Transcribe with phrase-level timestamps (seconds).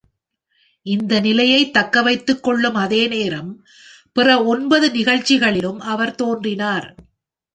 [0.85, 3.51] இந்த நிலையைத் தக்கவைத்துக்கொள்ளும் அதே நேரம்,
[4.11, 6.87] பிற ஒன்பது நிகழ்ச்சிகளிலும் அவர் தோன்றினார்.